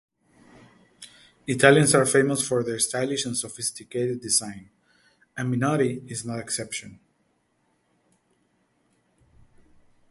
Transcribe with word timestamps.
Italians 1.45 1.93
are 1.93 2.07
famous 2.07 2.41
for 2.47 2.63
their 2.63 2.79
stylish 2.79 3.23
and 3.23 3.37
sophisticated 3.37 4.19
design, 4.19 4.71
and 5.37 5.51
Minotti 5.51 6.01
is 6.07 6.25
no 6.25 6.37
exception. 6.37 6.99